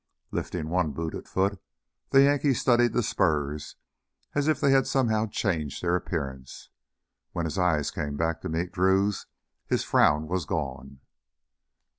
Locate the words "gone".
10.45-11.01